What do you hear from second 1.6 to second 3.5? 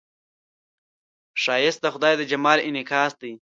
د خدای د جمال انعکاس دی